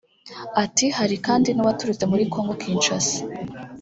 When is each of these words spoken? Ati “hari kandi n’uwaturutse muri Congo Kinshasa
Ati 0.63 0.85
“hari 0.97 1.15
kandi 1.25 1.49
n’uwaturutse 1.51 2.03
muri 2.11 2.23
Congo 2.33 2.53
Kinshasa 2.61 3.17